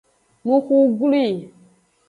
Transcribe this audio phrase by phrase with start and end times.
[0.47, 1.25] Nuxu glwi.